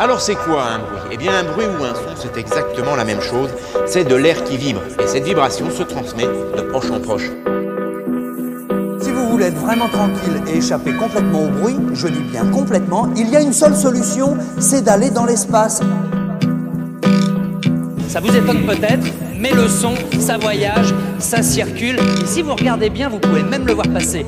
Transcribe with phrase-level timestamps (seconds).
[0.00, 1.00] Alors c'est quoi un bruit?
[1.10, 3.50] Eh bien un bruit ou un son, c'est exactement la même chose.
[3.84, 4.80] C'est de l'air qui vibre.
[5.02, 7.28] Et cette vibration se transmet de proche en proche.
[9.00, 13.08] Si vous voulez être vraiment tranquille et échapper complètement au bruit, je dis bien complètement,
[13.16, 15.80] il y a une seule solution, c'est d'aller dans l'espace.
[18.06, 19.04] Ça vous étonne peut-être,
[19.36, 21.98] mais le son, ça voyage, ça circule.
[22.22, 24.24] Et si vous regardez bien, vous pouvez même le voir passer.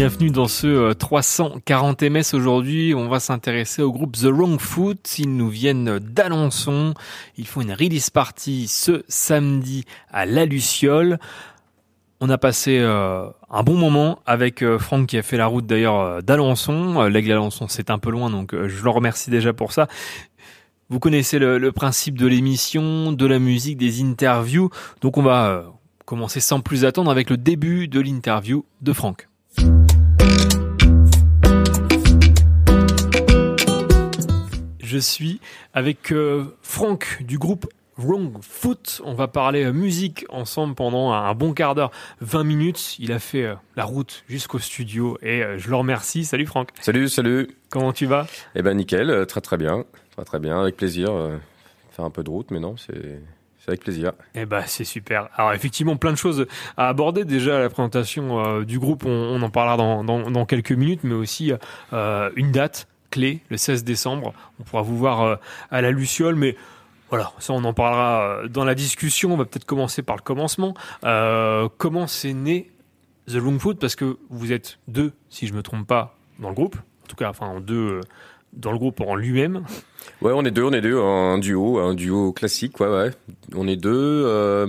[0.00, 2.94] Bienvenue dans ce 340 euh, MS aujourd'hui.
[2.94, 5.18] On va s'intéresser au groupe The Wrong Foot.
[5.18, 6.94] Ils nous viennent d'Alençon.
[7.36, 11.18] Ils font une release party ce samedi à La Luciole.
[12.22, 15.66] On a passé euh, un bon moment avec euh, Franck qui a fait la route
[15.66, 17.02] d'ailleurs d'Alençon.
[17.02, 19.86] L'aigle d'Alençon c'est un peu loin donc je le remercie déjà pour ça.
[20.88, 24.70] Vous connaissez le principe de l'émission, de la musique, des interviews.
[25.02, 25.66] Donc on va
[26.06, 29.29] commencer sans plus attendre avec le début de l'interview de Franck.
[34.90, 35.40] Je suis
[35.72, 39.00] avec euh, Franck du groupe Wrong Foot.
[39.04, 42.96] On va parler euh, musique ensemble pendant un bon quart d'heure, 20 minutes.
[42.98, 46.24] Il a fait euh, la route jusqu'au studio et je le remercie.
[46.24, 46.70] Salut Franck.
[46.80, 47.50] Salut, salut.
[47.68, 48.26] Comment tu vas?
[48.56, 51.10] Eh ben nickel, très très bien, très très bien, avec plaisir.
[51.92, 53.20] faire un peu de route, mais non, c'est
[53.60, 54.12] c'est avec plaisir.
[54.34, 55.28] Eh ben, c'est super.
[55.34, 56.46] Alors effectivement, plein de choses
[56.78, 57.24] à aborder.
[57.24, 61.52] Déjà, la présentation euh, du groupe, on, en parlera dans, dans, quelques minutes, mais aussi
[61.92, 64.32] euh, une date clé, le 16 décembre.
[64.58, 65.36] On pourra vous voir euh,
[65.70, 66.56] à la Luciole, mais
[67.08, 69.32] voilà, ça on en parlera dans la discussion.
[69.32, 70.74] On va peut-être commencer par le commencement.
[71.78, 72.70] comment c'est né
[73.26, 73.78] The Long Food?
[73.78, 76.76] Parce que vous êtes deux, si je me trompe pas, dans le groupe.
[76.76, 78.00] En tout cas, enfin, deux
[78.52, 79.64] dans le groupe en lui-même
[80.22, 83.10] Ouais, on est deux, on est deux, un duo, un duo classique, ouais, ouais.
[83.54, 83.90] On est deux.
[84.26, 84.66] Euh,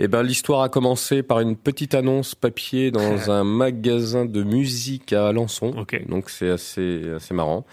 [0.00, 5.12] et ben l'histoire a commencé par une petite annonce papier dans un magasin de musique
[5.12, 5.74] à Alençon.
[6.08, 7.66] Donc c'est assez assez marrant.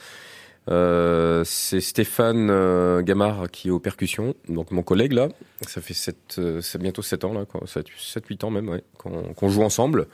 [0.70, 5.30] Euh, c'est Stéphane euh, Gamard qui est aux percussions, donc mon collègue là.
[5.66, 10.08] Ça fait c'est bientôt 7 ans là, 7-8 ans même, ouais, qu'on joue ensemble.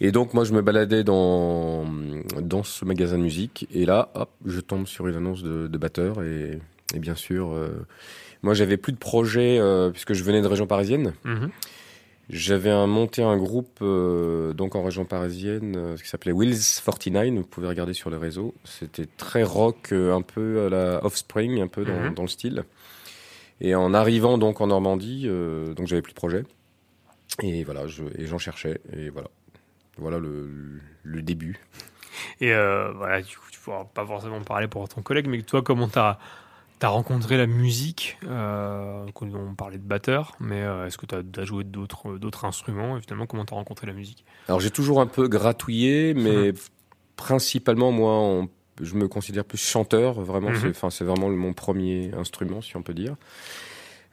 [0.00, 1.84] Et donc moi je me baladais dans
[2.40, 5.78] dans ce magasin de musique et là hop je tombe sur une annonce de, de
[5.78, 6.60] batteur et,
[6.94, 7.84] et bien sûr euh,
[8.42, 11.14] moi j'avais plus de projet euh, puisque je venais de région parisienne.
[11.24, 11.50] Mhm.
[12.30, 17.68] J'avais monté un groupe euh, donc en région parisienne qui s'appelait Wheels 49, vous pouvez
[17.68, 18.54] regarder sur les réseaux.
[18.64, 22.14] C'était très rock, un peu à la Offspring, un peu dans, mhm.
[22.14, 22.64] dans, le style.
[23.60, 25.28] Et en arrivant donc en Normandie,
[25.76, 26.44] donc j'avais plus de projet.
[27.42, 29.28] Et voilà, je, et j'en cherchais et voilà.
[29.98, 31.60] Voilà le, le début.
[32.40, 35.62] Et euh, voilà, du coup, tu pourras pas forcément parler pour ton collègue, mais toi,
[35.62, 35.98] comment tu
[36.84, 41.44] as, rencontré la musique euh, On parlait de batteur, mais euh, est-ce que tu as,
[41.44, 44.24] joué d'autres, d'autres instruments Et finalement, comment tu as rencontré la musique?
[44.48, 46.52] Alors, j'ai toujours un peu gratouillé, mais
[47.16, 48.46] principalement, moi,
[48.80, 50.20] je me considère plus chanteur.
[50.20, 50.72] Vraiment, mhm.
[50.74, 53.16] c'est, c'est vraiment mon premier instrument, si on peut dire.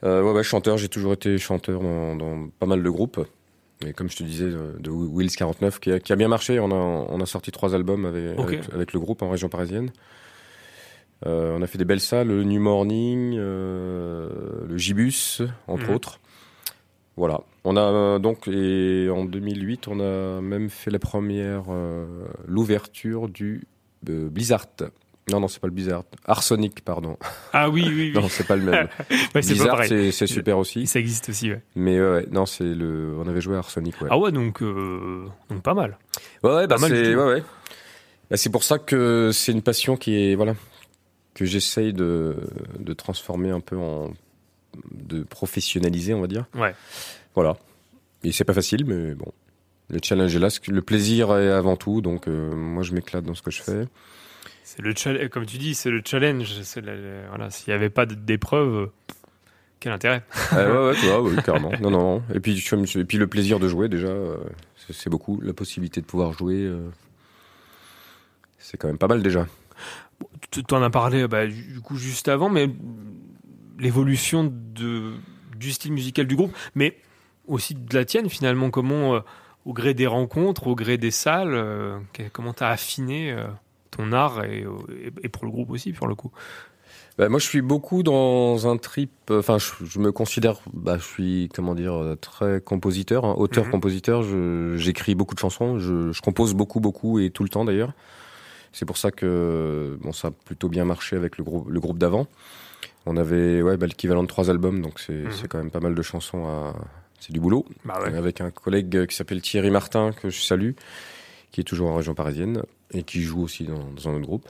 [0.04, 3.20] Euh, ouais, chanteur, j'ai toujours été chanteur dans, dans pas mal de groupes.
[3.86, 6.60] Et comme je te disais, de Wills 49, qui a, qui a bien marché.
[6.60, 8.38] On a, on a sorti trois albums avec,
[8.74, 9.92] avec, le groupe en région parisienne.
[11.26, 14.30] Euh, on a fait des belles salles, le New Morning, euh,
[14.68, 15.96] le Gibus, entre mhm.
[15.96, 16.20] autres.
[17.18, 17.42] Voilà.
[17.66, 23.64] On a donc, et en 2008, on a même fait la première, euh, l'ouverture du
[24.04, 24.66] Blizzard
[25.32, 26.06] non, non, c'est pas le Blizzard.
[26.26, 27.16] Arsonic, pardon.
[27.54, 28.12] Ah oui, oui, oui.
[28.16, 28.88] non, c'est pas le même.
[29.36, 30.88] ouais, Blizzard, c'est super aussi.
[30.88, 31.62] Ça existe aussi, ouais.
[31.76, 33.16] Mais ouais, non, c'est le.
[33.20, 34.08] On avait joué à Arsonic, ouais.
[34.10, 35.26] Ah ouais, donc, euh...
[35.50, 35.98] donc pas mal.
[36.44, 37.44] Ouais, ouais, bah c'est ouais, ouais.
[38.32, 40.56] Bah, c'est pour ça que c'est une passion qui est voilà
[41.34, 42.36] que j'essaye de
[42.80, 44.14] de transformer un peu en
[44.92, 46.46] de professionnaliser, on va dire.
[46.56, 46.76] Ouais.
[47.36, 47.58] Voilà.
[48.24, 49.32] Et c'est pas facile, mais bon.
[49.90, 53.34] Le challenge est là, le plaisir est avant tout, donc euh, moi je m'éclate dans
[53.34, 53.88] ce que je fais.
[54.64, 56.54] C'est le comme tu dis, c'est le challenge.
[57.30, 58.92] voilà, s'il n'y avait pas d'épreuve,
[59.80, 60.24] quel intérêt?
[60.52, 61.72] Ah ouais, ouais, ouais, carrément.
[61.82, 62.24] Non, non.
[62.34, 64.38] Et puis, et puis le plaisir de jouer déjà, euh,
[64.92, 65.40] c'est beaucoup.
[65.42, 66.88] La possibilité de pouvoir jouer, euh,
[68.60, 69.48] c'est quand même pas mal déjà.
[70.52, 72.70] Tu en as parlé bah, du coup juste avant, mais
[73.78, 75.14] l'évolution de
[75.56, 76.98] du style musical du groupe, mais
[77.48, 78.70] aussi de la tienne finalement.
[78.70, 79.20] Comment, euh,
[79.66, 82.02] au gré des rencontres, au gré des salles,
[82.32, 83.36] comment tu as affiné
[83.92, 84.66] ton art et,
[85.22, 86.32] et, pour le groupe aussi, pour le coup?
[87.20, 89.12] Bah, moi, je suis beaucoup dans un trip.
[89.30, 94.24] Enfin, je, me considère, bah, je suis comment dire, très compositeur, hein, auteur-compositeur.
[94.24, 94.78] Mhm.
[94.78, 95.78] J'écris beaucoup de chansons.
[95.78, 97.92] Je, je, compose beaucoup, beaucoup et tout le temps d'ailleurs.
[98.72, 101.98] C'est pour ça que bon, ça a plutôt bien marché avec le groupe, le groupe
[101.98, 102.28] d'avant.
[103.06, 105.32] On avait ouais, bah, l'équivalent de trois albums, donc c'est Mhm.
[105.32, 106.76] c'est quand même pas mal de chansons à.
[107.20, 107.66] C'est du boulot.
[107.84, 108.16] Bah ouais.
[108.16, 110.72] Avec un collègue qui s'appelle Thierry Martin, que je salue,
[111.52, 114.48] qui est toujours en région parisienne et qui joue aussi dans, dans un autre groupe.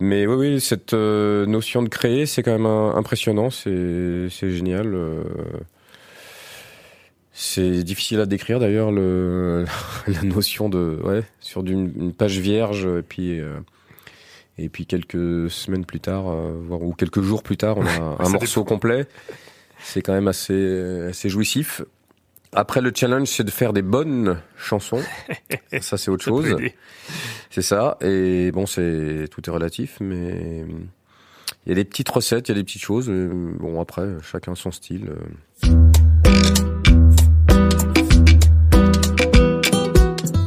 [0.00, 4.50] Mais oui, oui, cette euh, notion de créer, c'est quand même euh, impressionnant, c'est c'est
[4.50, 4.92] génial.
[4.94, 5.22] euh.
[7.32, 9.64] C'est difficile à décrire d'ailleurs le
[10.06, 13.58] la notion de ouais sur d'une une page vierge et puis euh,
[14.58, 18.16] et puis quelques semaines plus tard, euh, voire ou quelques jours plus tard, on a
[18.18, 19.06] un morceau complet.
[19.82, 21.82] C'est quand même assez assez jouissif.
[22.54, 25.00] Après, le challenge, c'est de faire des bonnes chansons.
[25.80, 26.54] Ça, c'est autre chose.
[27.48, 27.96] C'est ça.
[28.02, 30.66] Et bon, c'est tout est relatif, mais
[31.64, 33.10] il y a des petites recettes, il y a des petites choses.
[33.10, 35.08] Bon, après, chacun son style.
[35.64, 35.81] euh.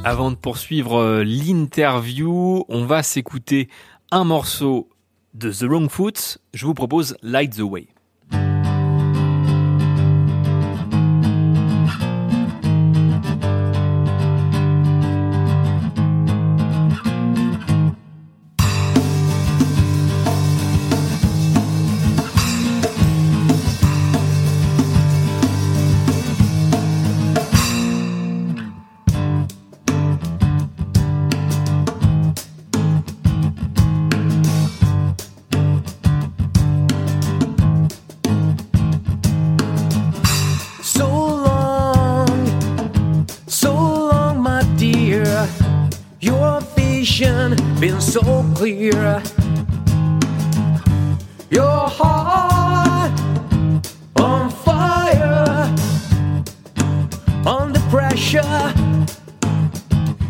[0.07, 3.69] Avant de poursuivre euh, l'interview, on va s'écouter
[4.11, 4.87] un morceau
[5.33, 6.37] de The Wrong Foot.
[6.53, 7.87] Je vous propose Light the Way.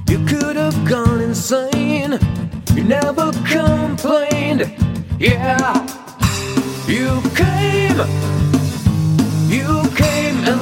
[0.10, 2.20] You could have gone insane.
[2.76, 4.76] You never complained.
[5.18, 5.74] Yeah,
[6.88, 7.98] you came.
[9.48, 10.62] You came and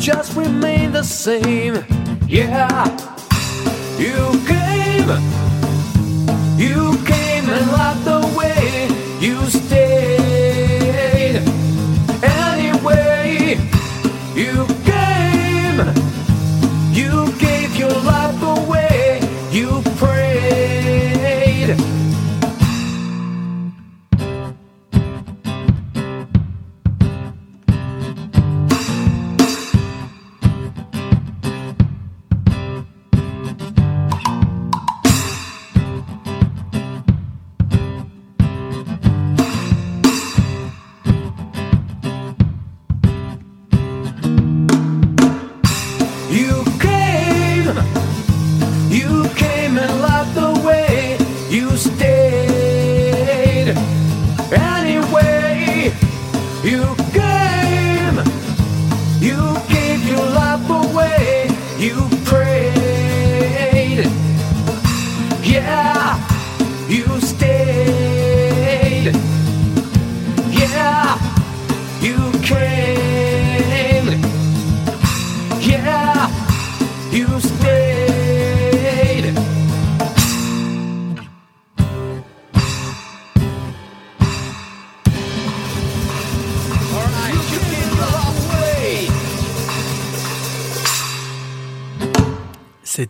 [0.00, 1.84] just remain the same.
[2.26, 2.96] Yeah,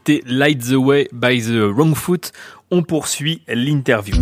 [0.06, 2.32] C'était Light the Way by the Wrong Foot.
[2.70, 4.16] On poursuit l'interview.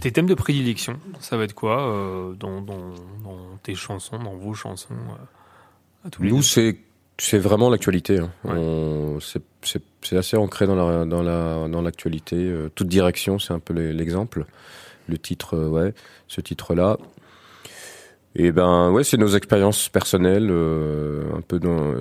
[0.00, 4.34] Tes thèmes de prédilection, ça va être quoi euh, dans, dans- dans tes chansons, dans
[4.34, 6.78] vos chansons euh, à tous les Nous, c'est
[7.18, 8.18] c'est vraiment l'actualité.
[8.18, 8.30] hein.
[8.44, 9.18] Ouais.
[9.20, 12.36] C'est assez ancré dans la dans la dans l'actualité.
[12.36, 14.46] Euh, toute direction, c'est un peu l'e- l'exemple.
[15.08, 15.94] Le titre, euh, ouais,
[16.28, 16.96] ce titre-là.
[18.34, 21.94] Et ben ouais, c'est nos expériences personnelles, euh, un peu dans,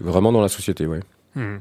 [0.00, 1.00] vraiment dans la société, ouais.
[1.34, 1.58] Hmm.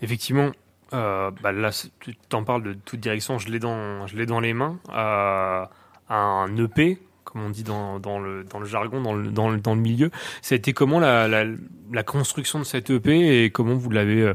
[0.00, 0.50] Effectivement,
[0.94, 4.40] euh, bah là, tu t'en parles de toute direction, je l'ai dans, je l'ai dans
[4.40, 4.78] les mains.
[4.94, 5.64] Euh,
[6.08, 9.58] un EP, comme on dit dans, dans, le, dans le jargon, dans le, dans le,
[9.58, 10.10] dans le milieu.
[10.40, 11.44] Ça a été comment la, la,
[11.92, 14.34] la construction de cet EP et comment vous l'avez euh,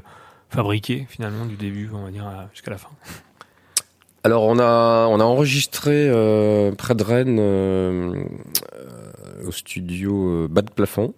[0.50, 2.90] fabriqué finalement du début, on va dire, jusqu'à la fin?
[4.24, 8.24] Alors on a on a enregistré euh, près de Rennes euh,
[9.46, 11.14] au studio euh, Bas de Plafond.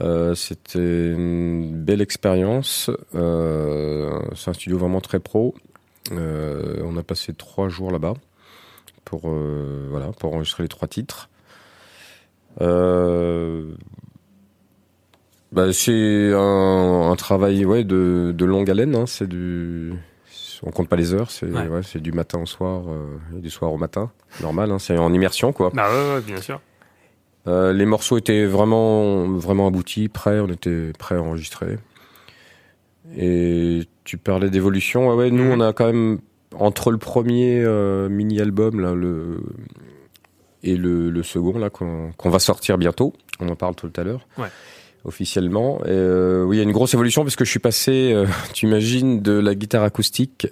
[0.00, 2.90] Euh, C'était une belle expérience.
[3.14, 5.54] Euh, C'est un studio vraiment très pro.
[6.12, 8.14] Euh, on a passé trois jours là-bas
[9.04, 9.28] pour
[9.90, 11.28] voilà pour enregistrer les trois titres.
[15.52, 18.94] Bah, c'est un, un travail ouais de, de longue haleine.
[18.94, 19.06] Hein.
[19.06, 19.92] C'est du
[20.62, 21.30] on compte pas les heures.
[21.30, 21.80] C'est Ouais.
[22.00, 22.84] du matin au soir
[23.36, 24.10] et du soir au matin.
[24.42, 24.70] Normal.
[24.70, 24.78] Hein.
[24.78, 25.70] C'est en immersion quoi.
[25.74, 26.60] Bah ouais, bien sûr.
[27.46, 31.78] Euh, les morceaux étaient vraiment, vraiment aboutis, prêts, on était prêts à enregistrer.
[33.16, 35.52] Et tu parlais d'évolution, ouais, ouais, nous Mhm.
[35.52, 36.18] on a quand même,
[36.58, 39.40] entre le premier euh, mini-album là, le,
[40.62, 44.02] et le, le second là, qu'on qu'on va sortir bientôt, on en parle tout à
[44.04, 44.48] l'heure, Ouais.
[45.04, 45.78] officiellement.
[45.84, 48.14] Et, euh, oui, il y a une grosse évolution parce que je suis passé,
[48.52, 50.46] tu imagines, de la guitare acoustique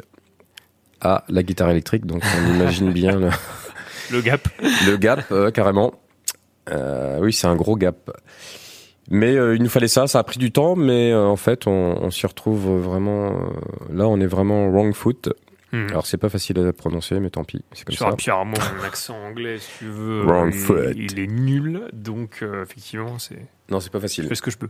[1.00, 3.28] à la guitare électrique, donc on imagine bien le,
[4.10, 4.48] Le gap.
[4.86, 5.92] le gap, carrément.
[6.70, 8.10] Euh, oui, c'est un gros gap.
[9.10, 11.66] Mais euh, il nous fallait ça, ça a pris du temps, mais euh, en fait,
[11.66, 11.70] on,
[12.02, 13.32] on s'y retrouve vraiment.
[13.92, 15.30] là, on est vraiment wrong foot.
[15.72, 15.86] Hmm.
[15.90, 18.12] Alors, c'est pas facile à prononcer, mais tant pis, c'est comme Sur ça.
[18.12, 18.54] un Pierre mon
[18.86, 20.78] accent anglais, si tu veux, Wrong il, foot.
[20.94, 21.82] il est nul.
[21.92, 23.38] Donc, effectivement, c'est,
[23.70, 24.28] Non, c'est pas je facile.
[24.28, 24.68] fais ce que je peux.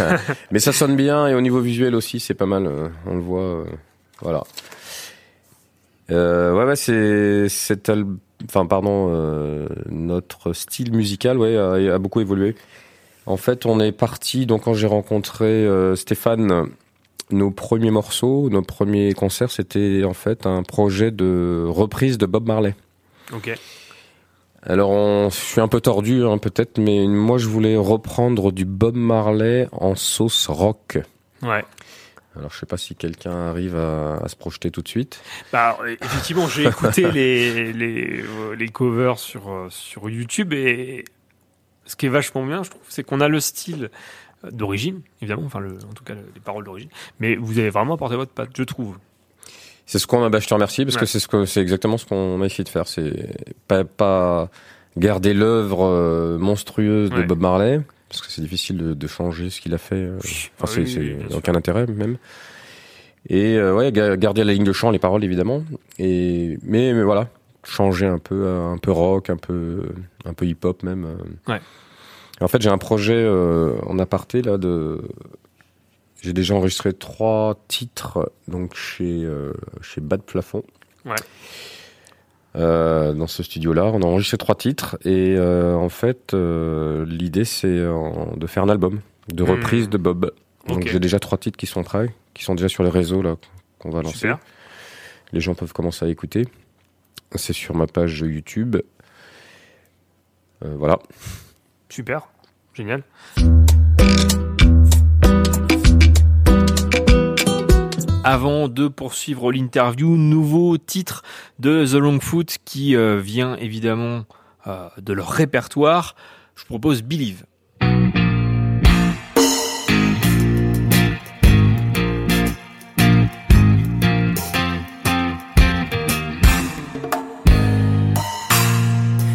[0.52, 2.68] Mais ça sonne bien et au niveau visuel aussi, c'est pas mal.
[3.06, 3.64] on le voit,
[4.20, 4.42] voilà.
[6.10, 8.06] Euh, ouais, ouais, c'est cet al-
[8.44, 12.54] enfin pardon, euh, notre style musical, ouais, a, a beaucoup évolué.
[13.26, 16.68] En fait, on est parti donc quand j'ai rencontré euh, Stéphane,
[17.30, 22.46] nos premiers morceaux, nos premiers concerts, c'était en fait un projet de reprise de Bob
[22.46, 22.74] Marley.
[23.34, 23.52] Ok.
[24.62, 28.64] Alors, on, je suis un peu tordu, hein, peut-être, mais moi, je voulais reprendre du
[28.64, 30.98] Bob Marley en sauce rock.
[31.42, 31.64] Ouais.
[32.38, 35.20] Alors, je sais pas si quelqu'un arrive à, à se projeter tout de suite.
[35.52, 41.04] Bah, effectivement, j'ai écouté les, les, euh, les covers sur, euh, sur YouTube et
[41.86, 43.90] ce qui est vachement bien, je trouve, c'est qu'on a le style
[44.44, 46.90] euh, d'origine, évidemment, enfin, le, en tout cas, le- les paroles d'origine,
[47.20, 48.96] mais vous avez vraiment apporté votre patte, je trouve.
[49.86, 50.28] C'est ce qu'on a.
[50.28, 51.00] Bah, je te remercie parce Ouais.
[51.02, 52.88] que c'est ce que c'est exactement ce qu'on a essayé de faire.
[52.88, 53.30] C'est
[53.68, 54.50] pas, pas
[54.96, 57.22] garder l'œuvre monstrueuse de Ouais.
[57.22, 59.96] Bob Marley parce que c'est difficile de, de changer ce qu'il a fait.
[59.96, 60.16] euh.
[60.18, 60.26] Enfin,
[60.62, 62.16] Ah c'est oui, aucun intérêt même.
[63.28, 65.64] Et euh, ouais, ga- garder la ligne de chant, les paroles évidemment.
[65.98, 67.28] Et mais, mais voilà,
[67.64, 69.88] changer un peu, euh, un peu rock, un peu,
[70.24, 71.04] un peu hip hop même.
[71.04, 71.52] euh.
[71.52, 71.60] Ouais.
[72.40, 75.00] Et en fait, j'ai un projet euh, en aparté là de.
[76.22, 80.62] J'ai déjà enregistré trois titres donc chez euh, chez Bas de Plafond.
[81.04, 81.14] Ouais.
[82.56, 87.44] Euh, dans ce studio-là, on a enregistré trois titres et euh, en fait, euh, l'idée
[87.44, 89.50] c'est de faire un album de Hmm.
[89.50, 90.32] reprise de Bob.
[90.66, 93.36] Donc j'ai déjà trois titres qui sont prêts, qui sont déjà sur les réseaux là
[93.78, 94.18] qu'on va lancer.
[94.18, 94.38] Super.
[95.32, 96.46] Les gens peuvent commencer à écouter.
[97.34, 98.76] C'est sur ma page YouTube.
[100.60, 100.98] Voilà.
[101.88, 102.28] Super.
[102.74, 103.02] Génial.
[108.28, 111.22] Avant de poursuivre l'interview, nouveau titre
[111.60, 114.24] de The Long Foot qui euh, vient évidemment
[114.66, 116.16] euh, de leur répertoire.
[116.56, 117.44] Je vous propose Believe.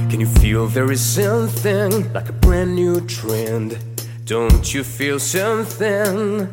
[0.09, 3.77] Can you feel there is something like a brand new trend?
[4.25, 6.49] Don't you feel something?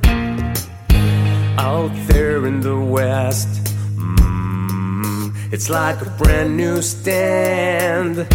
[1.59, 3.49] Out there in the west?
[3.97, 8.27] Mm, it's like a brand new stand.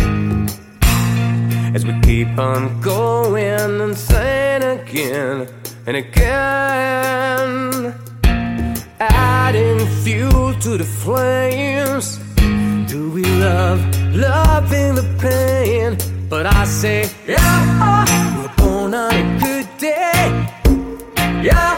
[1.75, 5.47] As we keep on going and saying again
[5.87, 7.95] and again,
[8.99, 12.19] adding fuel to the flames.
[12.91, 13.79] Do we love
[14.13, 15.97] loving the pain?
[16.29, 18.05] But I say, yeah,
[18.37, 20.49] we're born on a good day.
[21.43, 21.72] Yeah,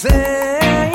[0.00, 0.90] say.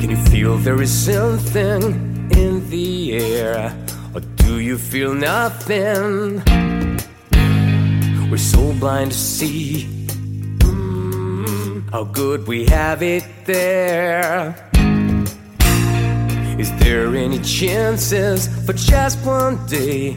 [0.00, 1.82] Can you feel there is something
[2.42, 3.74] in the air?
[4.14, 6.42] Or do you feel nothing?
[8.30, 9.86] We're so blind to see
[10.58, 14.54] mm, how good we have it there.
[16.58, 20.16] Is there any chances for just one day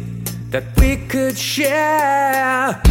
[0.52, 2.82] that we could share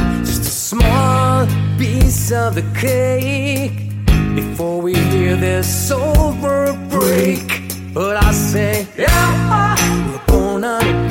[0.48, 1.46] small
[1.78, 3.90] piece of the cake
[4.34, 7.62] before we hear this over break?
[7.92, 9.76] But I say, yeah,
[10.10, 11.10] we're born on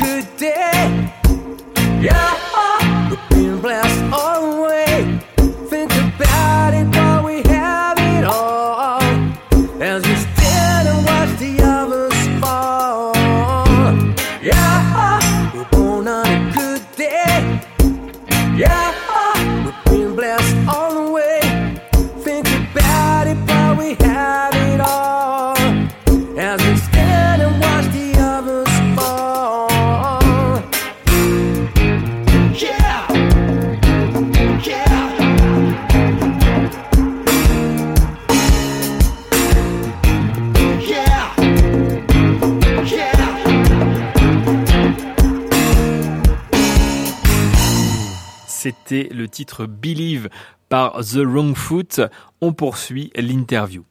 [49.06, 50.30] Le titre Believe
[50.70, 52.02] par The Wrong Foot.
[52.42, 53.84] On poursuit l'interview.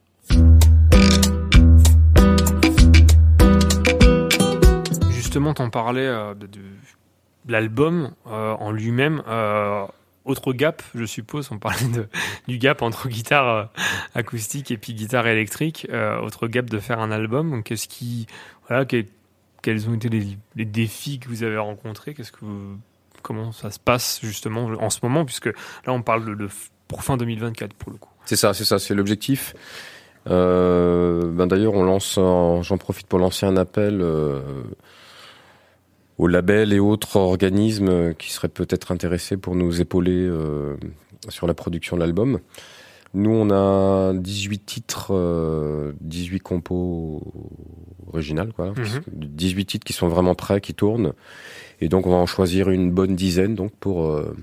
[5.11, 6.47] Justement, t'en parlais euh, de,
[7.47, 9.21] l'album euh, en lui-même.
[9.27, 9.85] euh,
[10.25, 11.85] autre gap, je suppose, on parlait
[12.49, 13.69] du gap entre guitare
[14.13, 15.87] acoustique et puis guitare électrique.
[16.21, 17.63] autre gap de faire un album.
[17.63, 18.27] Qu'est-ce qui,
[18.67, 19.05] voilà, que-
[19.61, 22.13] quels ont été les, les défis que vous avez rencontrés?
[22.13, 22.77] Qu'est-ce que vous-
[23.27, 25.53] comment ça se passe justement en ce moment, puisque là
[25.93, 26.49] on parle de, de-
[26.87, 28.09] pour fin 2024 pour le coup.
[28.25, 29.53] C'est ça, c'est ça, c'est l'objectif.
[30.29, 34.41] Euh, ben d'ailleurs, on lance, j'en profite pour lancer un appel euh,
[36.17, 40.75] aux labels et autres organismes qui seraient peut-être intéressés pour nous épauler euh,
[41.29, 42.39] sur la production de l'album.
[43.13, 47.21] Nous, on a 18 titres, euh, 18 compos
[48.11, 48.67] originales, quoi.
[48.71, 49.01] Mhm.
[49.13, 51.13] 18 titres qui sont vraiment prêts, qui tournent.
[51.81, 54.07] Et donc, on va en choisir une bonne dizaine, donc pour.
[54.07, 54.35] euh,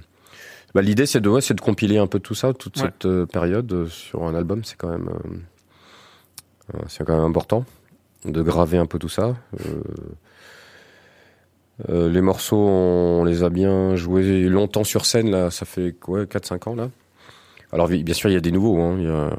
[0.75, 2.85] bah, L'idée, c'est de, ouais, c'est de compiler un peu tout ça, toute Ouais.
[2.85, 4.63] cette euh, période euh, sur un album.
[4.65, 5.09] C'est quand même,
[6.89, 7.65] c'est quand même important
[8.25, 9.37] de graver un peu tout ça.
[11.89, 15.31] Les morceaux, on les a bien joués longtemps sur scène.
[15.31, 16.89] Là, ça fait ouais, 4-5 ans là.
[17.73, 18.81] Alors bien sûr, il y a des nouveaux.
[18.81, 18.97] Hein.
[19.01, 19.31] Il, y a,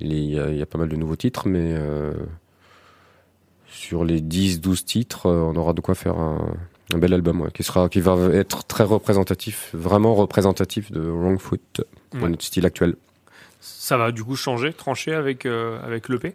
[0.00, 2.12] il, y a, il y a pas mal de nouveaux titres, mais euh,
[3.66, 6.54] sur les 10-12 titres, on aura de quoi faire un,
[6.94, 11.38] un bel album ouais, qui sera, qui va être très représentatif, vraiment représentatif de Wrong
[11.38, 11.82] Foot,
[12.14, 12.28] Ouais.
[12.28, 12.94] notre style actuel.
[13.60, 16.34] Ça va du coup changer, trancher avec, euh, avec l'EP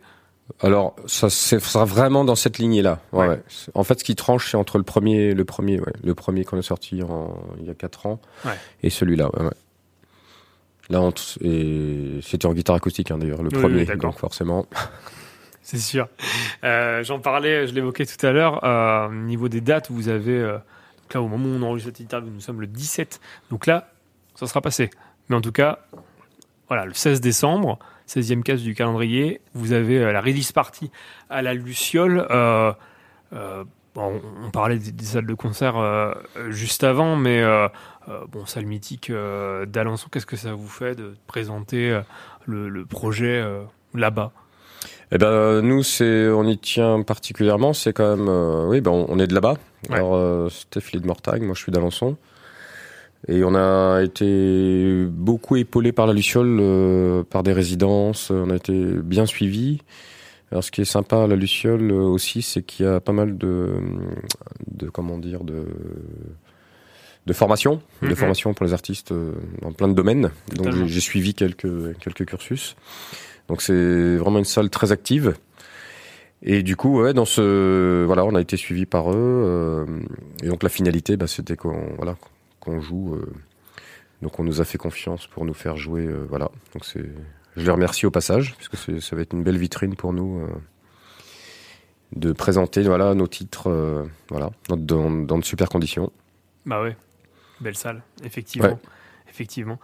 [0.61, 2.99] Alors, ça, ça sera vraiment dans cette lignée-là.
[3.13, 3.41] Ouais,
[3.73, 6.59] En fait, ce qui tranche, c'est entre le premier, le premier, ouais, le premier qu'on
[6.59, 8.51] a sorti en, il y a 4 ans, Ouais.
[8.83, 9.29] et celui-là.
[9.35, 9.53] Ouais, ouais.
[10.89, 11.09] Là,
[12.21, 14.67] c'était en guitare acoustique hein, d'ailleurs, le Oui, premier, oui, donc forcément.
[15.65, 16.07] C'est sûr.
[16.63, 18.63] Euh, J'en parlais, je l'évoquais tout à l'heure.
[18.63, 20.37] euh, au niveau des dates, vous avez.
[20.37, 20.57] euh,
[21.03, 23.19] donc là, au moment où on enregistre cette interview, nous sommes le 17.
[23.49, 23.89] Donc là,
[24.35, 24.89] ça sera passé.
[25.29, 25.79] Mais en tout cas,
[26.67, 30.91] voilà, le 16 décembre, 16e case du calendrier, vous avez euh, la release party
[31.29, 32.27] à la Luciole.
[32.29, 32.73] Euh,
[33.33, 33.63] euh,
[33.95, 37.67] on, parlait des, salles de concert euh, euh, juste avant, mais euh,
[38.09, 42.01] euh, bon, salle mythique euh, d'Alençon, qu'est-ce que ça vous fait de présenter euh,
[42.45, 44.31] le, projet euh, là-bas?
[45.15, 47.73] Eh ben, nous, c'est, on y tient particulièrement.
[47.73, 49.57] C'est quand même, euh, oui, ben, on, on est de là-bas.
[49.89, 49.97] Ouais.
[49.97, 52.17] Alors, euh, Steph de Mortagne, moi, je suis d'Alençon.
[53.27, 58.31] Et on a été beaucoup épaulé par la Luciole, euh, par des résidences.
[58.31, 59.81] On a été bien suivis.
[60.51, 63.13] Alors, ce qui est sympa à la Luciole euh, aussi, c'est qu'il y a pas
[63.13, 63.69] mal de,
[64.71, 65.65] de comment dire, de,
[67.27, 68.15] de formation, de Mhm.
[68.15, 70.31] formation pour les artistes euh, dans plein de domaines.
[70.55, 72.75] Donc, j'ai suivi quelques, quelques cursus.
[73.47, 75.35] Donc c'est vraiment une salle très active.
[76.41, 79.15] Et du coup, ouais, dans ce, voilà, on a été suivi par eux.
[79.17, 79.85] euh,
[80.43, 82.15] et donc la finalité, bah, c'était qu'on, voilà,
[82.59, 83.15] qu'on joue.
[83.15, 83.31] euh,
[84.21, 86.49] donc on nous a fait confiance pour nous faire jouer, euh, voilà.
[86.73, 87.05] Donc c'est,
[87.57, 90.41] je les remercie au passage, puisque c'est- ça va être une belle vitrine pour nous
[92.15, 96.11] de présenter, voilà, nos titres, voilà, dans, de super conditions.
[96.65, 96.95] Bah ouais,
[97.59, 98.67] belle salle, effectivement.
[98.69, 98.77] Ouais.
[99.29, 99.79] Effectivement.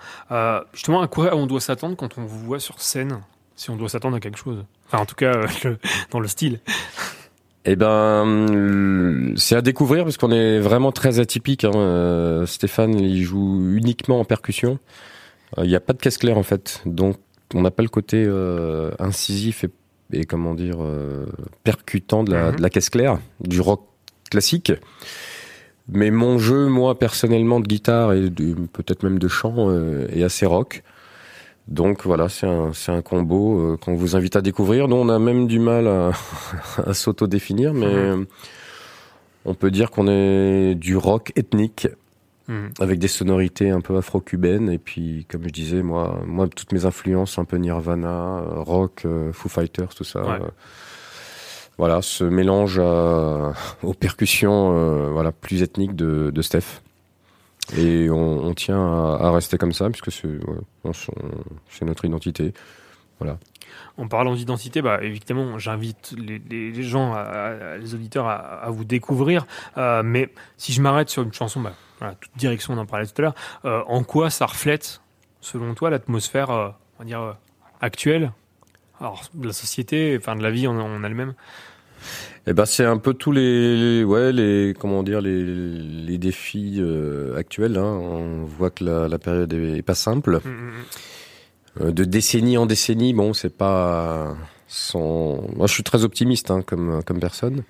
[0.73, 3.21] Justement, à quoi on doit s'attendre quand on vous voit sur scène?
[3.59, 4.63] Si on doit s'attendre à quelque chose.
[4.87, 5.77] Enfin, en tout cas, euh, le-
[6.11, 6.59] dans le style.
[7.65, 11.65] Eh ben, c'est à découvrir parce qu'on est vraiment très atypique.
[11.65, 11.71] Hein.
[11.75, 14.79] Euh, Stéphane, il joue uniquement en percussion.
[15.57, 17.17] Euh, Il n'y a pas de caisse claire en fait, donc
[17.53, 19.69] on n'a pas le côté euh, incisif et,
[20.19, 21.25] et comment dire euh,
[21.65, 22.55] percutant de la, Mhm.
[22.57, 23.83] de la caisse claire, du rock
[24.31, 24.71] classique.
[25.91, 28.29] Mais mon jeu, moi personnellement, de guitare et
[28.71, 30.81] peut-être même de chant, euh, est assez rock.
[31.69, 34.87] Donc voilà, c'est un, c'est un combo euh, qu'on vous invite à découvrir.
[34.87, 36.11] Nous, on a même du mal à,
[36.85, 38.11] à s'auto-définir, mais
[39.45, 41.87] on peut dire qu'on est du rock ethnique
[42.49, 42.71] Mhm.
[42.79, 44.71] avec des sonorités un peu afro-cubaines.
[44.71, 49.03] Et puis, comme je disais, moi, moi toutes mes influences, un peu Nirvana, euh, rock,
[49.05, 50.23] euh, Foo Fighters, tout ça.
[50.23, 50.31] Ouais.
[50.41, 50.47] euh,
[51.77, 52.79] voilà, ce mélange
[53.83, 56.81] aux percussions voilà, plus ethniques de, de Steph.
[57.77, 62.53] Et on, tient à, rester comme ça, puisque c'est notre identité.
[63.97, 67.15] En parlant d'identité, bah, évidemment, j'invite les, gens,
[67.79, 69.45] les auditeurs, à, vous découvrir.
[69.77, 73.05] Euh, mais si je m'arrête sur une chanson, bah, voilà, toute direction, on en parlait
[73.05, 75.01] tout à l'heure, euh, en quoi ça reflète,
[75.41, 77.33] selon toi, l'atmosphère, euh, on
[77.81, 78.31] actuelle?
[78.99, 81.33] Alors, de la société, enfin de la vie en elle-même?
[82.47, 87.37] Et ben c'est un peu tous les, ouais les comment dire les, les défis euh,
[87.37, 87.77] actuels.
[87.77, 87.99] Hein.
[88.01, 90.39] On voit que la, la période est, est pas simple.
[90.43, 91.81] Mm, mm, mm.
[91.81, 94.35] Euh, de décennie en décennie, bon, c'est pas
[94.67, 95.47] son.
[95.55, 97.63] Moi, je suis très optimiste hein, comme comme personne,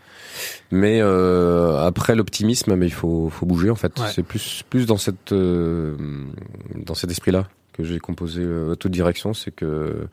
[0.72, 3.98] mais euh, après l'optimisme, mais il faut faut bouger en fait.
[4.00, 4.08] Ouais.
[4.13, 5.96] C'est plus plus dans cette euh,
[6.76, 10.08] dans cet esprit-là que j'ai composé euh, toute direction, c'est que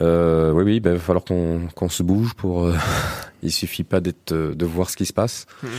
[0.00, 2.64] euh, oui oui, ben, il va falloir qu'on qu'on se bouge pour.
[2.64, 2.74] euh,
[3.42, 5.70] il suffit pas d'être euh, de voir ce qui se passe Mhm.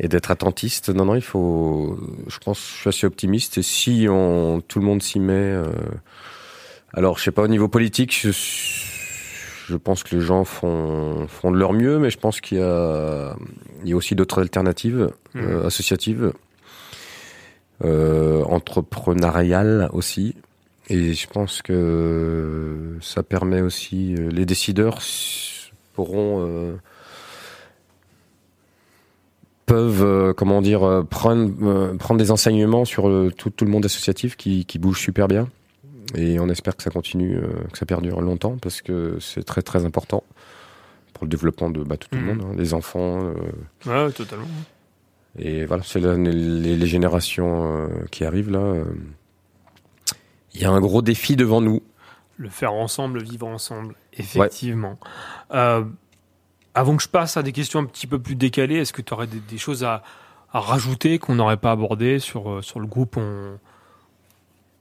[0.00, 0.88] et d'être attentiste.
[0.90, 1.98] Non, non, il faut.
[2.28, 3.58] Je pense, je suis assez optimiste.
[3.58, 5.66] Et si on, tout le monde s'y met, euh,
[6.94, 11.50] alors je sais pas au niveau politique, je, je pense que les gens font font
[11.50, 13.34] de leur mieux, mais je pense qu'il y a,
[13.84, 15.42] il y a aussi d'autres alternatives Mhm.
[15.44, 16.32] euh, associatives,
[18.48, 20.34] entrepreneuriales aussi.
[20.88, 25.00] Et je pense que ça permet aussi euh, les décideurs
[25.94, 26.76] pourront euh,
[29.64, 33.04] peuvent euh, comment dire prendre euh, prendre des enseignements sur
[33.36, 35.48] tout, tout le monde associatif qui, qui bouge super bien.
[36.14, 37.40] Et on espère que ça continue
[37.72, 40.22] que ça perdure longtemps parce que c'est très très important
[41.14, 43.32] pour le développement de bah, tout, tout le monde hein, les enfants
[43.86, 44.46] Ouais, totalement.
[45.36, 48.74] et voilà c'est les, les générations qui arrivent là
[50.56, 51.82] il y a un gros défi devant nous
[52.38, 54.98] Le faire ensemble, le vivre ensemble, effectivement.
[55.52, 55.84] Euh,
[56.74, 59.12] avant que je passe à des questions un petit peu plus décalées, est-ce que tu
[59.12, 60.02] aurais des, des choses à,
[60.52, 63.58] à rajouter qu'on n'aurait pas abordées sur, euh, sur le groupe en,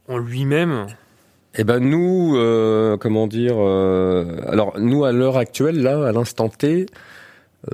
[0.08, 0.88] en lui-même?
[1.58, 6.50] Eh ben nous, euh, comment dire euh, Alors nous, à l'heure actuelle, là, à l'instant
[6.50, 6.86] T,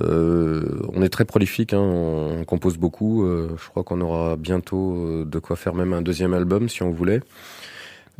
[0.00, 1.72] euh, on est très prolifique.
[1.72, 3.24] Hein, on compose beaucoup.
[3.26, 7.20] je crois qu'on aura bientôt de quoi faire même un deuxième album, si on voulait.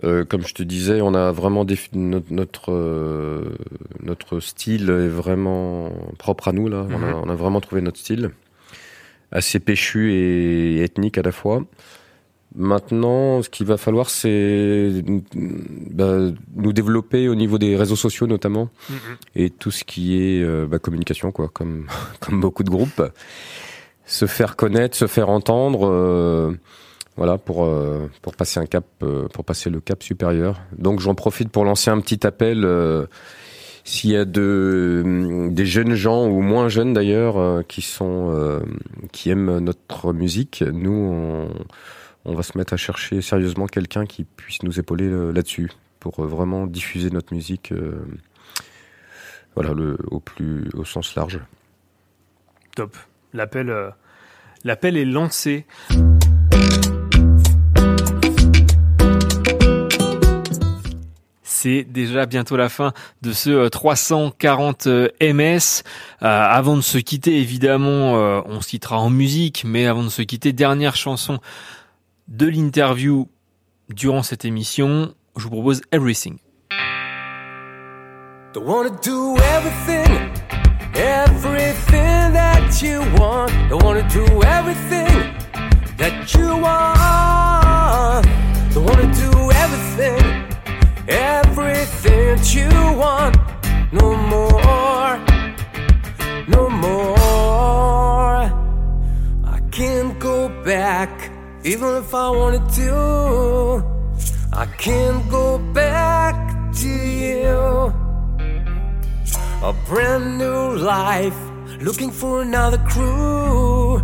[0.05, 3.57] Euh, comme je te disais, on a vraiment défi- notre notre, euh,
[4.03, 6.87] notre style est vraiment propre à nous là.
[6.91, 7.15] on, a, Mhm.
[7.25, 8.31] on a vraiment trouvé notre style,
[9.31, 11.63] assez péchu et ethnique à la fois.
[12.55, 15.03] Maintenant, ce qu'il va falloir, c'est
[15.91, 16.19] bah,
[16.57, 18.97] nous développer au niveau des réseaux sociaux notamment Mhm.
[19.37, 21.87] et tout ce qui est euh, bah, communication, quoi, comme
[22.21, 23.03] comme beaucoup de groupes,
[24.07, 26.53] se faire connaître, se faire entendre, euh,
[27.17, 30.61] voilà, pour euh, pour passer un cap, euh, pour passer le cap supérieur.
[30.77, 32.65] Donc j'en profite pour lancer un petit appel.
[32.65, 33.07] euh,
[33.85, 38.63] s'il y a de, des jeunes gens ou moins jeunes d'ailleurs qui sont
[39.11, 41.49] qui aiment notre musique, nous
[42.25, 46.69] on, va se mettre à chercher sérieusement quelqu'un qui puisse nous épauler là-dessus pour vraiment
[46.69, 47.75] diffuser notre musique
[49.57, 49.75] voilà
[50.13, 51.41] au plus au sens large.
[52.77, 52.97] Top.
[53.33, 53.75] L'appel,
[54.63, 55.67] l'appel est lancé.
[61.63, 65.85] C'est déjà bientôt la fin de ce euh, 340 euh, MS.
[66.21, 70.09] Euh, avant de se quitter, évidemment, euh, on se quittera en musique, mais avant de
[70.09, 71.39] se quitter, dernière chanson
[72.27, 73.29] de l'interview
[73.91, 75.15] durant cette émission.
[75.37, 76.39] Je vous propose everything,
[91.13, 93.37] everything you want.
[93.93, 95.19] No more,
[96.49, 98.43] no more.
[99.45, 101.31] I can't go back,
[101.65, 103.85] even if I wanted to.
[104.53, 106.35] I can't go back
[106.81, 107.93] to you.
[109.63, 111.39] a brand new life,
[111.81, 114.01] looking for another crew.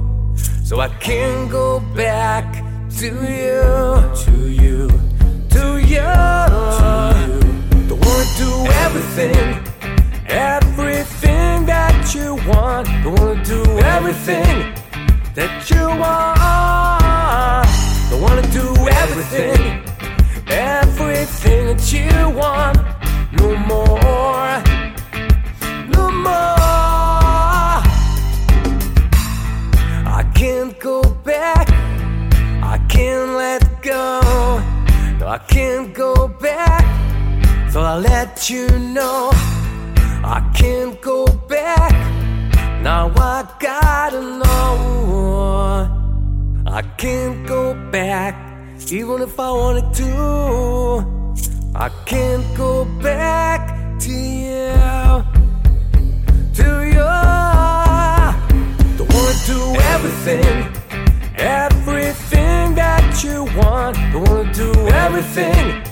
[0.62, 2.47] So I can't go back
[2.99, 3.62] to you,
[4.25, 4.88] to you,
[5.51, 6.13] to you.
[7.89, 8.51] Don't wanna do
[8.85, 9.63] everything,
[10.27, 12.87] everything that you want.
[13.03, 14.75] Don't wanna do everything
[15.35, 17.69] that you want.
[18.11, 18.67] Don't wanna do
[19.03, 19.83] everything,
[20.49, 22.79] everything that you want.
[23.33, 24.63] No more,
[35.38, 36.85] I can't go back.
[37.70, 39.31] So I'll let you know.
[40.37, 41.92] I can't go back.
[42.83, 44.74] Now I gotta know.
[46.66, 48.35] I can't go back,
[48.90, 50.11] even if I wanted to.
[51.87, 53.61] I can't go back
[54.01, 54.74] to you.
[56.59, 57.11] To you.
[58.98, 59.61] Don't wanna do
[59.94, 60.57] everything,
[61.37, 62.67] everything
[63.24, 63.96] you want.
[64.12, 65.83] Don't wanna do everything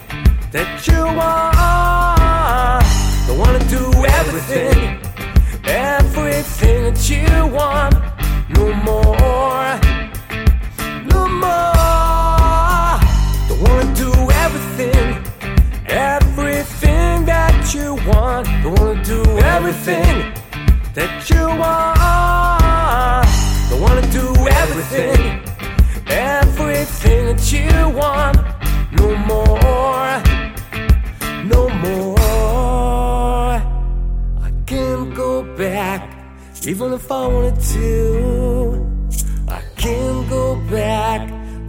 [0.53, 1.57] that you want.
[3.27, 5.01] Don't wanna do everything,
[5.65, 7.95] everything that you want.
[8.51, 9.79] No more,
[11.11, 13.01] no more.
[13.49, 14.13] Don't wanna do
[14.45, 15.19] everything,
[15.87, 18.47] everything that you want.
[18.63, 20.33] Don't wanna do everything
[20.95, 23.27] that you want.
[23.71, 25.46] Don't wanna do everything
[36.67, 38.87] even if I wanted to.
[39.49, 39.63] I
[40.29, 41.29] go back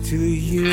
[0.09, 0.65] to you.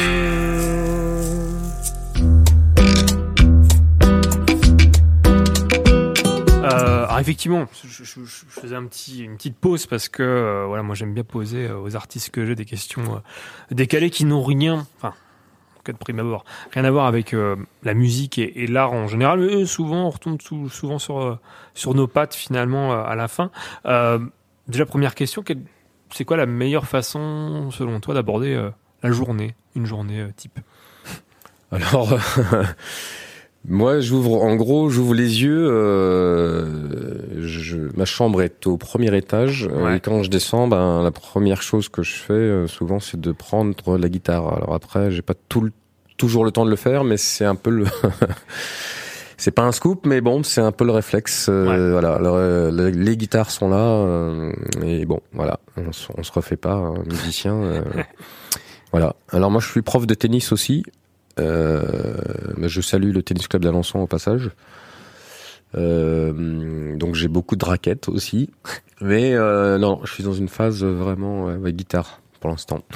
[6.64, 8.04] Euh, alors effectivement, je,
[8.48, 12.30] faisais une petite pause parce que euh, voilà, moi j'aime bien poser euh, aux artistes
[12.30, 13.22] que j'ai des questions
[13.70, 14.86] décalées qui n'ont rien,
[15.92, 19.40] de prime abord, rien à voir avec euh, la musique et, l'art en général.
[19.40, 21.38] Mais souvent, on retombe sou- souvent sur euh,
[21.74, 23.50] sur nos pattes finalement euh, à la fin.
[24.66, 25.44] Déjà première question,
[26.10, 28.70] c'est quoi la meilleure façon selon toi d'aborder
[29.02, 30.58] la journée, une journée type?
[31.70, 32.08] Alors,
[33.66, 35.68] moi, j'ouvre, en gros, j'ouvre les yeux.
[35.70, 39.68] euh, je, ma chambre est au premier étage.
[39.70, 39.96] euh, Ouais.
[39.96, 43.32] Et quand je descends, ben, la première chose que je fais, euh, souvent, c'est de
[43.32, 44.52] prendre la guitare.
[44.54, 45.72] Alors après, j'ai pas tout le-
[46.16, 47.84] toujours le temps de le faire, mais c'est un peu le.
[49.36, 51.48] C'est pas un scoop, mais bon, c'est un peu le réflexe.
[51.50, 51.90] euh, Ouais.
[51.90, 52.38] Voilà, Alors,
[52.70, 54.06] les, les guitares sont là,
[54.84, 57.82] et bon, voilà, on, se- on se refait pas, hein, musicien.
[58.92, 59.16] voilà.
[59.30, 60.84] Alors moi, je suis prof de tennis aussi.
[61.40, 62.14] Euh,
[62.62, 64.50] je salue le tennis club d'Alençon au passage.
[65.74, 68.50] Euh, donc j'ai beaucoup de raquettes aussi.
[69.00, 72.82] Mais euh, non, je suis dans une phase vraiment ouais, guitare pour l'instant.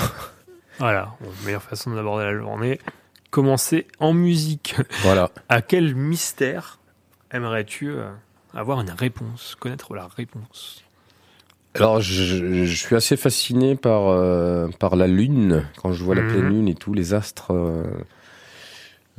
[0.80, 2.78] Voilà, bon, meilleure façon d'aborder la journée.
[3.30, 4.76] Commencer en musique.
[5.02, 5.30] Voilà.
[5.48, 6.78] À quel mystère
[7.32, 7.94] aimerais-tu
[8.54, 10.84] avoir une réponse, connaître la réponse?
[11.74, 16.22] Alors je, je suis assez fasciné par euh, par la lune quand je vois la
[16.22, 16.28] Mhm.
[16.28, 17.50] pleine lune et tous les astres.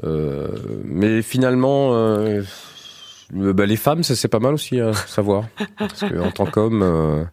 [0.04, 0.48] Euh,
[0.86, 2.42] mais finalement, euh,
[3.32, 5.46] bah, les femmes, ça c'est pas mal aussi à savoir
[5.78, 6.82] parce que en tant qu'homme.
[6.84, 7.24] euh,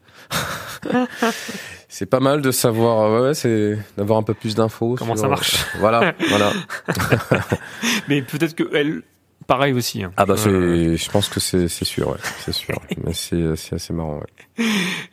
[1.89, 4.97] C'est pas mal de savoir, ouais, c'est d'avoir un peu plus d'infos.
[4.99, 6.53] Comment sur- ça marche Voilà, voilà.
[8.09, 9.03] Mais peut-être que elle,
[9.47, 10.03] pareil aussi.
[10.03, 10.13] hein.
[10.17, 12.79] Ah bah Euh, je pense que c'est c'est sûr, ouais, c'est sûr.
[13.05, 14.19] Mais c'est c'est assez marrant.
[14.59, 14.65] Ouais.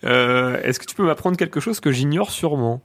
[0.06, 2.82] euh, Est-ce que tu peux m'apprendre quelque chose que j'ignore sûrement?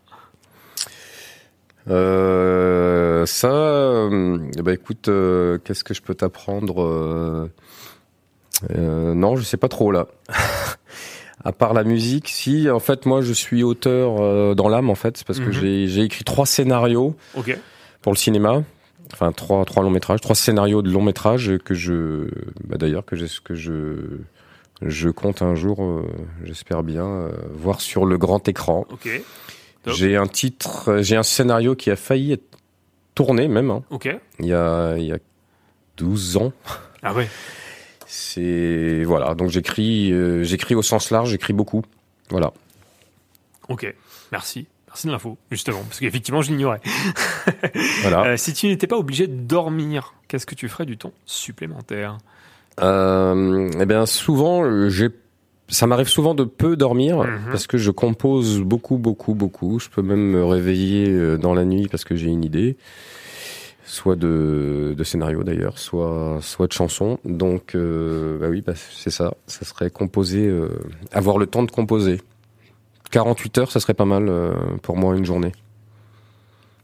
[1.91, 6.83] Euh, ça, euh, ben écoute, euh, qu'est-ce que je peux t'apprendre
[8.71, 10.07] euh, Non, je sais pas trop là.
[11.45, 15.17] à part la musique, si en fait moi je suis auteur dans l'âme en fait,
[15.17, 15.53] c'est parce que Mhm.
[15.53, 17.57] j'ai j'ai écrit trois scénarios Ok.
[18.03, 18.63] pour le cinéma.
[19.13, 22.29] Enfin trois trois longs métrages, trois scénarios de longs métrages que je,
[22.65, 24.19] bah, d'ailleurs que j'ai que je
[24.83, 25.81] je compte un jour,
[26.45, 28.85] j'espère bien voir sur le grand écran.
[28.91, 29.09] Ok.
[29.87, 32.59] J'ai un titre, euh, j'ai un scénario qui a failli être
[33.15, 34.09] tourné même, hein, Ok.
[34.39, 35.19] il, y a, il y a
[35.97, 36.53] 12 ans.
[37.03, 37.29] Ah ouais.
[38.07, 41.83] C'est voilà, donc j'écris, euh, j'écris au sens large, j'écris beaucoup.
[42.31, 42.53] Voilà.
[43.69, 43.93] Ok.
[44.33, 44.67] Merci.
[44.89, 46.81] Merci de l'info, justement, parce qu'effectivement, je l'ignorais.
[48.03, 48.25] Voilà.
[48.27, 52.19] Euh, si tu n'étais pas obligé de dormir, qu'est-ce que tu ferais du temps supplémentaire?
[52.81, 55.09] Eh bien, souvent, j'ai,
[55.69, 57.51] ça m'arrive souvent de peu dormir Mhm.
[57.51, 59.79] parce que je compose beaucoup, beaucoup, beaucoup.
[59.79, 62.77] Je peux même me réveiller euh, dans la nuit parce que j'ai une idée.
[63.85, 67.19] soit de, de scénario d'ailleurs, soit, soit de chansons.
[67.25, 69.33] Donc, euh, bah oui, bah, c'est ça.
[69.47, 70.69] Ça serait composer, euh,
[71.11, 72.21] avoir le temps de composer.
[73.13, 74.53] 48 heures, ça serait pas mal euh,
[74.83, 75.53] pour moi une journée.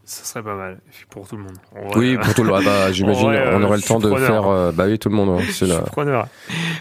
[0.07, 1.57] Ça serait pas mal pour tout le monde.
[1.97, 2.65] Oui, pour tout le monde.
[2.65, 4.27] Bah, j'imagine, Ouais, euh, on aurait le temps de preneur.
[4.29, 4.49] faire.
[4.49, 5.41] euh, bah oui, tout le monde.
[5.41, 5.81] hein, c'est là.
[5.81, 6.27] preneur.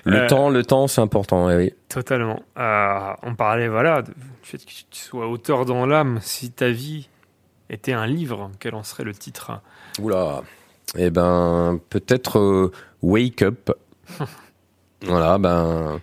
[0.03, 1.49] Le Euh, temps, le temps, c'est important.
[1.49, 1.73] eh oui.
[1.89, 2.41] Totalement.
[2.57, 6.19] Euh, on parlait voilà du fait que tu sois auteur dans l'âme.
[6.21, 7.07] Si ta vie
[7.69, 9.51] était un livre, quel en serait le titre?
[9.99, 10.41] Oula.
[10.97, 13.71] Eh ben, peut-être wake up.
[15.05, 15.99] voilà, ben,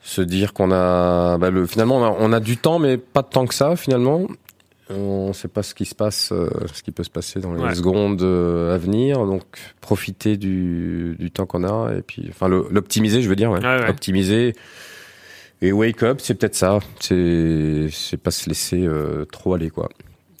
[0.00, 3.22] se dire qu'on a, bah, le, finalement, on a, on a du temps, mais pas
[3.22, 4.26] de temps que ça, finalement.
[4.90, 7.52] On ne sait pas ce qui se passe, euh, ce qui peut se passer dans
[7.52, 7.74] les Ouais.
[7.74, 9.26] secondes euh, à venir.
[9.26, 9.44] Donc,
[9.80, 13.60] profiter du, du temps qu'on a et puis, enfin, l'optimiser, je veux dire, ouais.
[13.60, 13.88] Ouais, ouais.
[13.90, 14.54] optimiser.
[15.60, 16.78] Et wake up, c'est peut-être ça.
[17.00, 19.88] C'est, c'est pas se laisser euh, trop aller, quoi.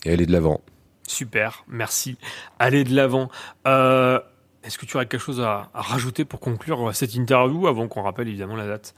[0.04, 0.60] Et aller de l'avant.
[1.06, 2.16] Super, merci.
[2.58, 3.28] Allez de l'avant.
[3.66, 8.02] Est-ce que tu aurais quelque chose à, à rajouter pour conclure cette interview avant qu'on
[8.02, 8.94] rappelle évidemment la date?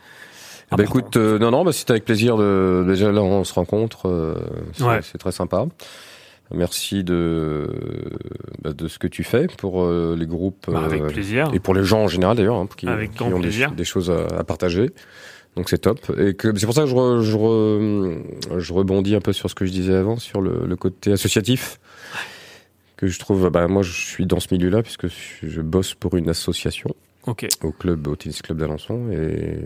[0.71, 2.85] Ah Bah écoute, euh, non, non, bah c'était avec plaisir de.
[2.87, 4.35] Déjà là, on se rencontre, euh,
[4.73, 5.01] c'est Ouais.
[5.03, 5.67] c'est très sympa.
[6.53, 7.69] Merci de
[8.63, 11.49] bah, de ce que tu fais pour euh, les groupes Bah, avec euh, plaisir.
[11.55, 14.27] et pour les gens en général d'ailleurs, hein, qui, Avec qui ont des, choses à,
[14.39, 14.91] à partager.
[15.57, 15.99] Donc c'est top.
[16.19, 19.49] Et que c'est pour ça que je, re- je, re- je rebondis un peu sur
[19.49, 21.79] ce que je disais avant, sur le, le côté associatif.
[22.97, 25.07] Que je trouve, bah, moi je suis dans ce milieu-là puisque
[25.43, 26.91] je bosse pour une association
[27.27, 29.09] Ok, au club, au tennis club d'Alençon.
[29.13, 29.59] Et,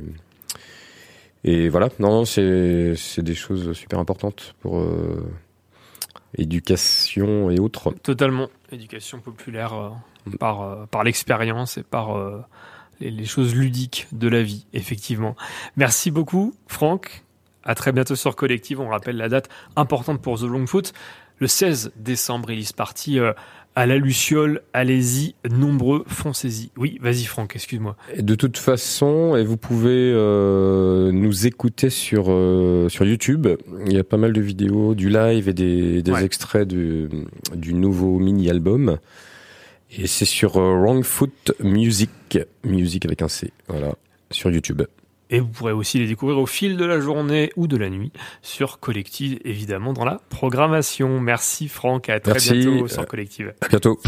[1.45, 5.23] et voilà, non, non, c'est, c'est des choses super importantes pour euh,
[6.39, 7.93] éducation et autres.
[8.03, 8.49] totalement.
[8.73, 9.91] Éducation populaire euh,
[10.39, 12.41] par, euh, par l'expérience et par euh,
[12.99, 15.37] les, les choses ludiques de la vie, effectivement.
[15.77, 17.25] Merci beaucoup, Franck.
[17.63, 18.81] À très bientôt sur Collective.
[18.81, 20.95] On rappelle la date importante pour The Long Foot.
[21.39, 23.19] Le 16 décembre, release party
[23.77, 24.63] à la Luciole.
[24.73, 26.71] Allez-y, nombreux, foncez-y.
[26.77, 27.97] Oui, vas-y, Franck, excuse-moi.
[28.19, 33.47] De toute façon, et vous pouvez euh, nous écouter sur, euh, sur YouTube.
[33.87, 36.25] Il y a pas mal de vidéos, du live et des, des Ouais.
[36.25, 37.09] extraits du,
[37.55, 38.99] du nouveau mini-album.
[39.97, 43.95] Et c'est sur euh, Wrong Foot Music, music avec un C, voilà,
[44.31, 44.83] sur YouTube.
[45.31, 48.13] Et vous pourrez aussi les découvrir au fil de la journée ou de la nuit
[48.43, 51.19] sur Collective, évidemment, dans la programmation.
[51.19, 52.59] Merci Franck, à très Merci.
[52.59, 53.55] bientôt sur Collective.
[53.63, 53.99] À bientôt.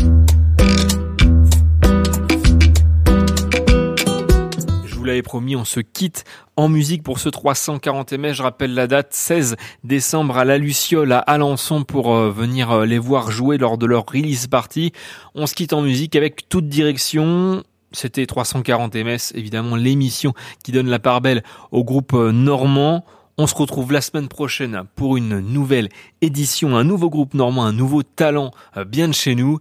[4.84, 6.24] Je vous l'avais promis, on se quitte
[6.56, 8.34] en musique pour ce 340 mai.
[8.34, 12.86] Je rappelle la date 16 décembre à la Luciole à Alençon pour euh, venir euh,
[12.86, 14.92] les voir jouer lors de leur release party.
[15.34, 17.62] On se quitte en musique avec toute direction.
[17.96, 23.06] C'était 340 MS, évidemment l'émission qui donne la part belle au groupe euh, normand.
[23.38, 25.88] On se retrouve la semaine prochaine pour une nouvelle
[26.20, 29.60] édition, un nouveau groupe normand, un nouveau talent euh, bien de chez nous.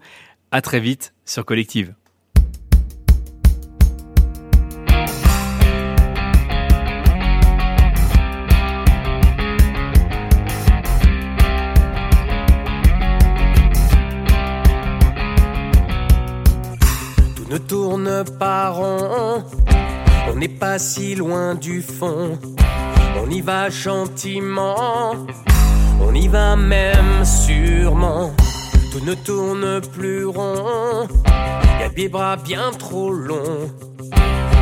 [0.52, 1.96] À très vite sur Collective.
[17.56, 19.42] Ne tourne pas rond,
[20.30, 22.38] on n'est pas si loin du fond.
[23.24, 25.14] On y va gentiment,
[26.02, 28.34] on y va même sûrement.
[28.92, 31.08] Tout ne tourne plus rond,
[31.80, 33.72] y a des bras bien trop longs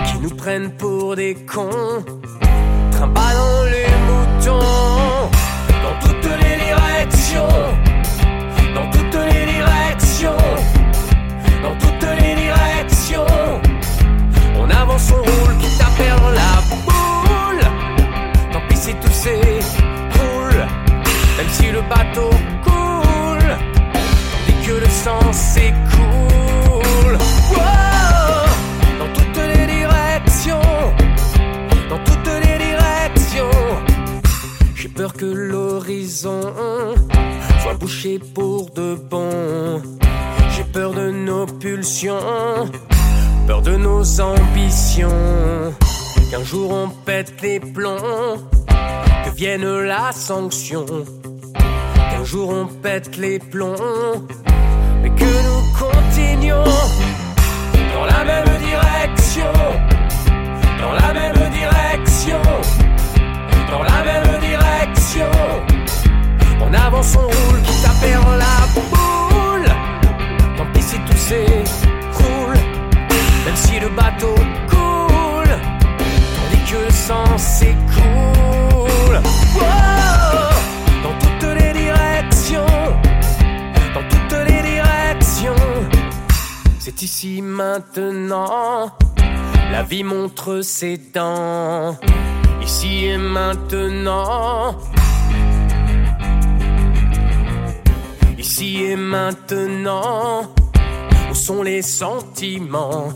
[0.05, 2.03] qui nous prennent pour des cons.
[2.91, 5.29] Trimballons les moutons
[5.83, 7.72] dans toutes les directions,
[14.63, 17.65] On avance, on roule, quitte à perdre la boule.
[18.51, 20.65] Tant pis si tout s'écroule,
[21.37, 22.29] même si le bateau
[22.63, 23.51] coule.
[23.93, 27.17] Tandis que le sang s'écoule.
[27.51, 28.43] Wow
[28.99, 30.61] dans toutes les directions,
[31.89, 33.51] dans toutes les directions.
[34.75, 36.41] J'ai peur que l'horizon
[37.61, 39.81] soit bouché pour de bon.
[40.55, 42.15] J'ai peur de nos pulsions,
[43.47, 45.73] peur de nos ambitions.
[46.31, 48.37] Qu'un jour on pète les plombs,
[49.25, 50.85] que vienne la sanction.
[52.11, 53.75] Qu'un jour on pète les plombs,
[55.01, 56.63] mais que nous continuons
[57.93, 59.22] dans la même direction,
[90.01, 91.95] montre ses dents.
[92.63, 94.75] Ici et maintenant.
[98.39, 100.49] Ici et maintenant.
[101.29, 103.09] Où sont les sentiments?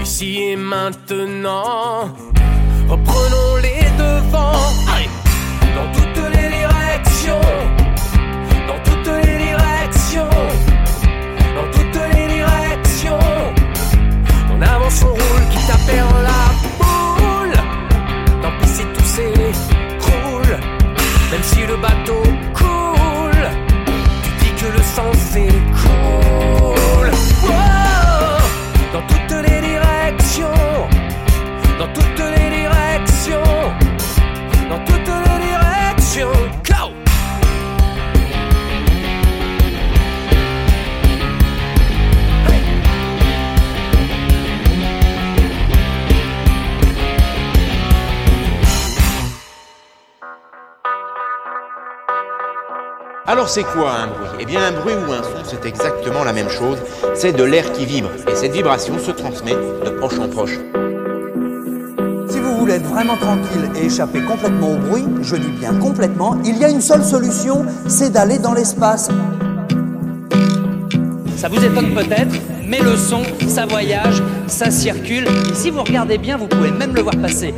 [0.00, 2.14] Ici et maintenant.
[2.88, 4.52] Reprenons les devants.
[5.74, 7.75] Dans toutes les directions.
[15.70, 16.42] À perdre la
[16.78, 17.56] boule.
[18.42, 20.58] Tant pis si tout s'écroule.
[21.30, 22.22] Même si le bateau
[53.28, 54.28] Alors c'est quoi un bruit?
[54.38, 56.78] Eh bien un bruit ou un son, c'est exactement la même chose.
[57.16, 58.10] C'est de l'air qui vibre.
[58.30, 60.60] Et cette vibration se transmet de proche en proche.
[62.28, 66.38] Si vous voulez être vraiment tranquille et échapper complètement au bruit, je dis bien complètement,
[66.44, 69.08] il y a une seule solution, c'est d'aller dans l'espace.
[71.36, 75.26] Ça vous étonne peut-être, mais le son, ça voyage, ça circule.
[75.50, 77.52] Et si vous regardez bien, vous pouvez même le voir passer.